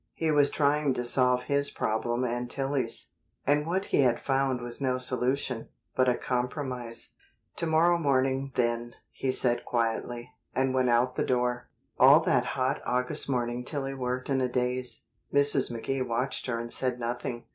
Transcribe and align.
He 0.15 0.31
was 0.31 0.49
trying 0.49 0.95
to 0.95 1.03
solve 1.03 1.43
his 1.43 1.69
problem 1.69 2.23
and 2.23 2.49
Tillie's, 2.49 3.09
and 3.45 3.67
what 3.67 3.85
he 3.93 3.99
had 4.01 4.19
found 4.19 4.59
was 4.59 4.81
no 4.81 4.97
solution, 4.97 5.69
but 5.95 6.09
a 6.09 6.17
compromise. 6.17 7.11
"To 7.57 7.67
morrow 7.67 7.99
morning, 7.99 8.49
then," 8.55 8.95
he 9.11 9.31
said 9.31 9.63
quietly, 9.63 10.31
and 10.55 10.73
went 10.73 10.89
out 10.89 11.17
the 11.17 11.23
door. 11.23 11.69
All 11.99 12.19
that 12.21 12.45
hot 12.57 12.81
August 12.83 13.29
morning 13.29 13.63
Tillie 13.63 13.93
worked 13.93 14.27
in 14.27 14.41
a 14.41 14.49
daze. 14.49 15.03
Mrs. 15.31 15.69
McKee 15.71 16.03
watched 16.03 16.47
her 16.47 16.57
and 16.59 16.73
said 16.73 16.99
nothing. 16.99 17.43